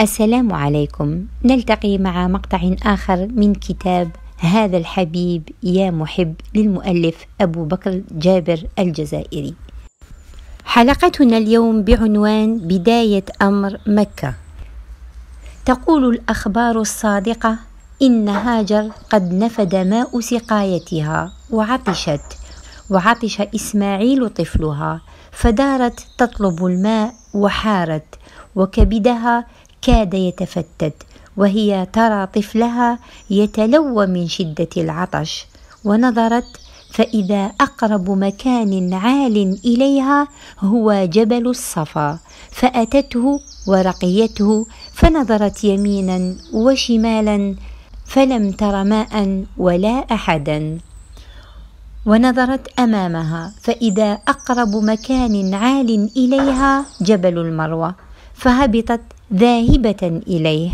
[0.00, 1.26] السلام عليكم.
[1.44, 9.54] نلتقي مع مقطع آخر من كتاب هذا الحبيب يا محب للمؤلف أبو بكر جابر الجزائري.
[10.64, 14.34] حلقتنا اليوم بعنوان بداية أمر مكة.
[15.64, 17.58] تقول الأخبار الصادقة
[18.02, 22.38] إن هاجر قد نفد ماء سقايتها وعطشت
[22.90, 25.00] وعطش إسماعيل طفلها
[25.32, 28.04] فدارت تطلب الماء وحارت
[28.56, 29.46] وكبدها
[29.86, 30.94] كاد يتفتت
[31.36, 32.98] وهي ترى طفلها
[33.30, 35.46] يتلوى من شدة العطش.
[35.84, 36.50] ونظرت
[36.90, 40.28] فإذا أقرب مكان عال إليها
[40.60, 42.18] هو جبل الصفا.
[42.50, 47.54] فأتته ورقيته فنظرت يمينا وشمالا
[48.06, 50.78] فلم تر ماء ولا أحدا.
[52.06, 57.94] ونظرت أمامها فإذا أقرب مكان عال إليها جبل المروة.
[58.34, 59.00] فهبطت
[59.34, 60.70] ذاهبة إليه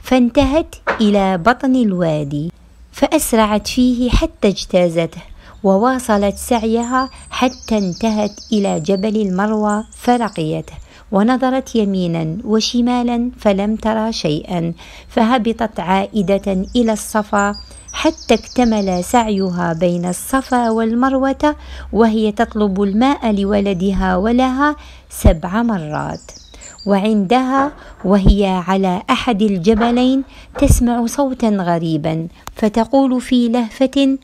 [0.00, 2.52] فانتهت إلى بطن الوادي
[2.92, 5.22] فأسرعت فيه حتى اجتازته
[5.62, 10.72] وواصلت سعيها حتى انتهت إلى جبل المروى فرقيته
[11.12, 14.72] ونظرت يمينا وشمالا فلم ترى شيئا
[15.08, 17.54] فهبطت عائدة إلى الصفا
[17.92, 21.56] حتى اكتمل سعيها بين الصفا والمروة
[21.92, 24.76] وهي تطلب الماء لولدها ولها
[25.10, 26.41] سبع مرات.
[26.86, 27.72] وعندها
[28.04, 30.22] وهي على أحد الجبلين
[30.58, 34.18] تسمع صوتا غريبا فتقول في لهفة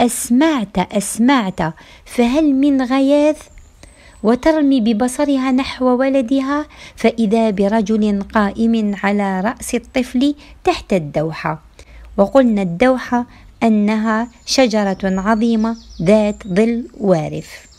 [0.00, 1.60] أسمعت أسمعت
[2.04, 3.38] فهل من غياث؟
[4.22, 11.62] وترمي ببصرها نحو ولدها فإذا برجل قائم على رأس الطفل تحت الدوحة.
[12.16, 13.26] وقلنا الدوحة
[13.62, 17.73] أنها شجرة عظيمة ذات ظل وارف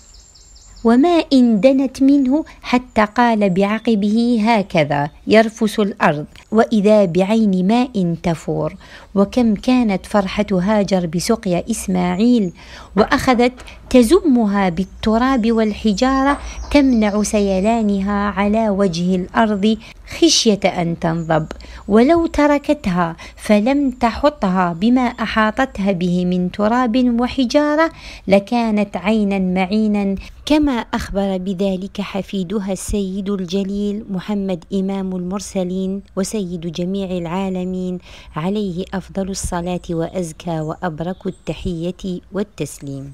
[0.86, 8.76] وما إن دنت منه حتى قال بعقبه هكذا يرفس الأرض وإذا بعين ماء تفور.
[9.16, 12.52] وكم كانت فرحة هاجر بسقيا إسماعيل
[12.98, 13.54] وأخذت
[13.90, 16.38] تزمها بالتراب والحجارة
[16.72, 19.78] تمنع سيلانها على وجه الأرض
[20.18, 21.48] خشية أن تنضب.
[21.88, 27.92] ولو تركتها فلم تحطها بما أحاطتها به من تراب وحجارة
[28.28, 38.00] لكانت عينا معينا كما أخبر بذلك حفيدها السيد الجليل محمد إمام المرسلين وسيد جميع العالمين
[38.36, 43.14] عليه أفضل الصلاة وأزكى وأبرك التحية والتسليم.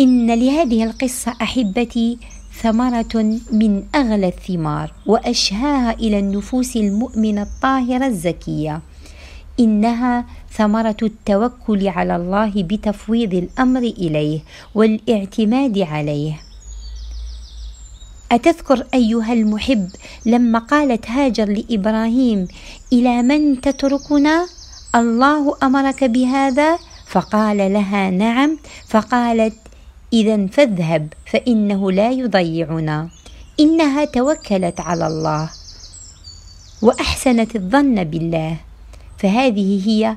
[0.00, 2.18] إن لهذه القصة أحبتي
[2.62, 8.82] ثمرة من أغلى الثمار وأشهاها إلى النفوس المؤمنة الطاهرة الزكية.
[9.60, 14.40] إنها ثمرة التوكل على الله بتفويض الأمر إليه
[14.74, 16.40] والاعتماد عليه.
[18.32, 19.88] أتذكر أيها المحب
[20.26, 22.48] لما قالت هاجر لإبراهيم
[22.92, 24.46] إلى من تتركنا؟
[24.94, 28.58] الله أمرك بهذا؟ فقال لها نعم.
[28.88, 29.56] فقالت
[30.12, 33.08] إذا فاذهب فإنه لا يضيعنا.
[33.60, 35.50] إنها توكلت على الله
[36.82, 38.69] وأحسنت الظن بالله.
[39.20, 40.16] فهذه هي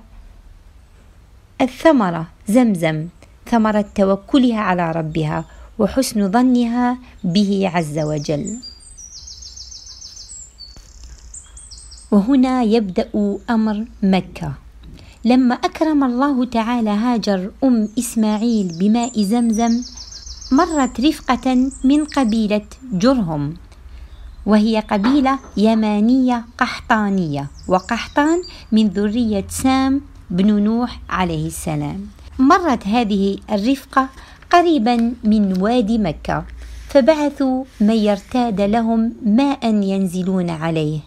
[1.61, 3.07] الثمرة زمزم
[3.51, 5.45] ثمرة توكلها على ربها
[5.79, 8.45] وحسن ظنها به عز وجل.
[12.11, 13.09] وهنا يبدأ
[13.49, 14.53] أمر مكة.
[15.25, 19.83] لما أكرم الله تعالى هاجر أم إسماعيل بماء زمزم
[20.51, 23.57] مرت رفقة من قبيلة جرهم.
[24.45, 32.07] وهي قبيلة يمانية قحطانية وقحطان من ذرية سام بن نوح عليه السلام.
[32.39, 34.09] مرت هذه الرفقة
[34.51, 36.43] قريبا من وادي مكة
[36.87, 40.99] فبعثوا من يرتاد لهم ماء ينزلون عليه.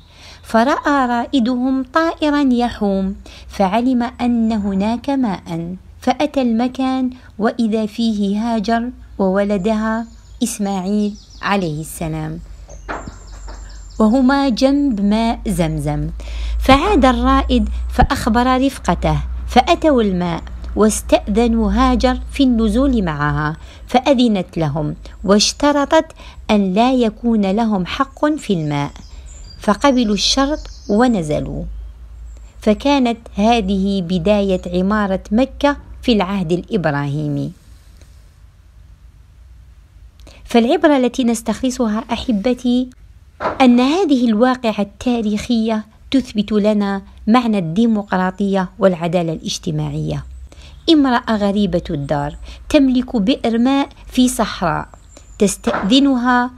[0.43, 3.17] فرأى رائدهم طائرا يحوم
[3.49, 5.77] فعلم أن هناك ماء.
[6.01, 10.07] فأتى المكان وإذا فيه هاجر وولدها
[10.43, 12.39] إسماعيل عليه السلام.
[13.99, 16.11] وهما جنب ماء زمزم.
[16.59, 20.43] فعاد الرائد فأخبر رفقته فأتوا الماء
[20.77, 23.57] واستأذنوا هاجر في النزول معها
[23.87, 24.95] فأذنت لهم
[25.25, 26.07] واشترطت
[26.51, 28.91] أن لا يكون لهم حق في الماء.
[29.61, 31.65] فقبلوا الشرط ونزلوا.
[32.61, 37.53] فكانت هذه بداية عمارة مكة في العهد الإبراهيمي.
[40.45, 42.91] فالعبرة التي نستخلصها أحبتي
[43.43, 50.25] أن هذه الواقعة التاريخية تثبت لنا معنى الديمقراطية والعدالة الاجتماعية.
[50.91, 52.37] امرأة غريبة الدار
[52.69, 54.89] تملك بئر ماء في صحراء
[55.39, 56.51] تستأذنها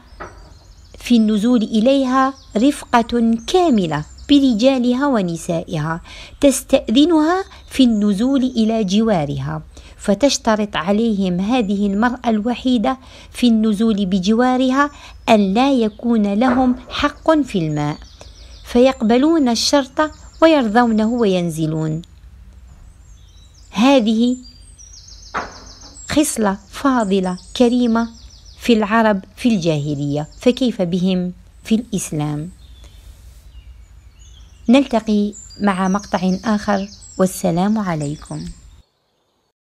[0.98, 6.00] في النزول إليها رفقة كاملة برجالها ونسائها
[6.40, 9.62] تستأذنها في النزول إلى جوارها.
[9.98, 12.98] فتشترط عليهم هذه المرأة الوحيدة
[13.32, 14.90] في النزول بجوارها
[15.28, 17.96] أن لا يكون لهم حق في الماء.
[18.64, 20.10] فيقبلون الشرط
[20.42, 22.02] ويرضونه وينزلون.
[23.70, 24.36] هذه
[26.10, 28.08] خصلة فاضلة كريمة
[28.58, 30.28] في العرب في الجاهلية.
[30.40, 31.32] فكيف بهم
[31.64, 32.50] في الإسلام؟
[34.68, 36.88] نلتقي مع مقطع آخر.
[37.18, 38.44] والسلام عليكم.